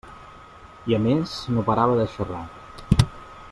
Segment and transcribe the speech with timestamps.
[0.91, 2.43] I, a més, no parava de xerrar.